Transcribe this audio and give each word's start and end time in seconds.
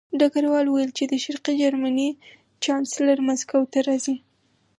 ډګروال 0.19 0.65
وویل 0.67 0.91
چې 0.97 1.03
د 1.07 1.13
شرقي 1.23 1.53
جرمني 1.61 2.09
چانسلر 2.63 3.17
مسکو 3.27 3.59
ته 3.71 3.79
راځي 3.87 4.15